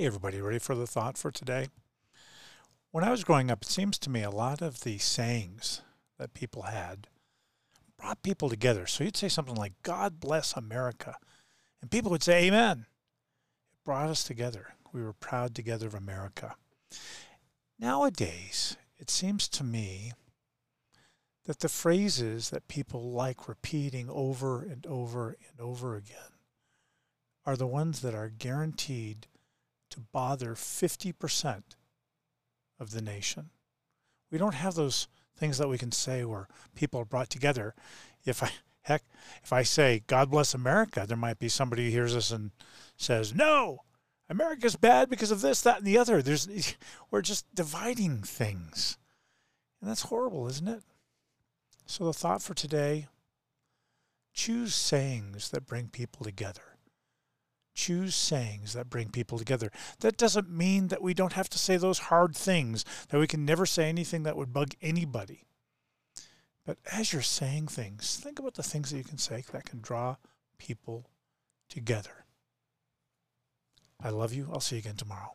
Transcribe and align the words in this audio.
Hey, 0.00 0.06
everybody, 0.06 0.40
ready 0.40 0.58
for 0.58 0.74
the 0.74 0.86
thought 0.86 1.18
for 1.18 1.30
today? 1.30 1.68
When 2.90 3.04
I 3.04 3.10
was 3.10 3.22
growing 3.22 3.50
up, 3.50 3.60
it 3.60 3.68
seems 3.68 3.98
to 3.98 4.08
me 4.08 4.22
a 4.22 4.30
lot 4.30 4.62
of 4.62 4.80
the 4.80 4.96
sayings 4.96 5.82
that 6.18 6.32
people 6.32 6.62
had 6.62 7.08
brought 7.98 8.22
people 8.22 8.48
together. 8.48 8.86
So 8.86 9.04
you'd 9.04 9.18
say 9.18 9.28
something 9.28 9.56
like, 9.56 9.74
God 9.82 10.18
bless 10.18 10.56
America. 10.56 11.16
And 11.82 11.90
people 11.90 12.10
would 12.12 12.22
say, 12.22 12.46
Amen. 12.46 12.86
It 13.74 13.84
brought 13.84 14.08
us 14.08 14.24
together. 14.24 14.72
We 14.90 15.02
were 15.02 15.12
proud 15.12 15.54
together 15.54 15.88
of 15.88 15.94
America. 15.94 16.54
Nowadays, 17.78 18.78
it 18.98 19.10
seems 19.10 19.48
to 19.48 19.62
me 19.62 20.12
that 21.44 21.60
the 21.60 21.68
phrases 21.68 22.48
that 22.48 22.68
people 22.68 23.12
like 23.12 23.46
repeating 23.46 24.08
over 24.08 24.62
and 24.62 24.86
over 24.86 25.36
and 25.50 25.60
over 25.60 25.94
again 25.94 26.38
are 27.44 27.58
the 27.58 27.66
ones 27.66 28.00
that 28.00 28.14
are 28.14 28.30
guaranteed 28.30 29.26
to 29.90 30.00
bother 30.00 30.54
50% 30.54 31.62
of 32.78 32.90
the 32.92 33.02
nation. 33.02 33.50
We 34.30 34.38
don't 34.38 34.54
have 34.54 34.74
those 34.74 35.08
things 35.36 35.58
that 35.58 35.68
we 35.68 35.78
can 35.78 35.92
say 35.92 36.24
where 36.24 36.48
people 36.74 37.00
are 37.00 37.04
brought 37.04 37.30
together. 37.30 37.74
If 38.24 38.42
I, 38.42 38.50
heck, 38.82 39.02
if 39.42 39.52
I 39.52 39.62
say, 39.62 40.02
God 40.06 40.30
bless 40.30 40.54
America, 40.54 41.04
there 41.06 41.16
might 41.16 41.38
be 41.38 41.48
somebody 41.48 41.86
who 41.86 41.90
hears 41.90 42.14
us 42.14 42.30
and 42.30 42.50
says, 42.96 43.34
no, 43.34 43.80
America's 44.28 44.76
bad 44.76 45.10
because 45.10 45.30
of 45.30 45.40
this, 45.40 45.60
that, 45.62 45.78
and 45.78 45.86
the 45.86 45.98
other. 45.98 46.22
There's, 46.22 46.76
we're 47.10 47.22
just 47.22 47.52
dividing 47.54 48.22
things. 48.22 48.98
And 49.80 49.90
that's 49.90 50.02
horrible, 50.02 50.46
isn't 50.48 50.68
it? 50.68 50.82
So 51.86 52.04
the 52.04 52.12
thought 52.12 52.42
for 52.42 52.54
today 52.54 53.08
choose 54.32 54.74
sayings 54.74 55.50
that 55.50 55.66
bring 55.66 55.88
people 55.88 56.24
together 56.24 56.69
choose 57.80 58.14
sayings 58.14 58.74
that 58.74 58.90
bring 58.90 59.08
people 59.08 59.38
together. 59.38 59.72
That 60.00 60.18
doesn't 60.18 60.50
mean 60.50 60.88
that 60.88 61.02
we 61.02 61.14
don't 61.14 61.32
have 61.32 61.48
to 61.48 61.58
say 61.58 61.78
those 61.78 61.98
hard 61.98 62.36
things, 62.36 62.84
that 63.08 63.18
we 63.18 63.26
can 63.26 63.46
never 63.46 63.64
say 63.64 63.88
anything 63.88 64.24
that 64.24 64.36
would 64.36 64.52
bug 64.52 64.74
anybody. 64.82 65.46
But 66.66 66.76
as 66.92 67.12
you're 67.12 67.22
saying 67.22 67.68
things, 67.68 68.16
think 68.22 68.38
about 68.38 68.54
the 68.54 68.62
things 68.62 68.90
that 68.90 68.98
you 68.98 69.04
can 69.04 69.16
say 69.16 69.42
that 69.50 69.64
can 69.64 69.80
draw 69.80 70.16
people 70.58 71.08
together. 71.70 72.26
I 73.98 74.10
love 74.10 74.34
you. 74.34 74.48
I'll 74.52 74.60
see 74.60 74.76
you 74.76 74.80
again 74.80 74.96
tomorrow. 74.96 75.32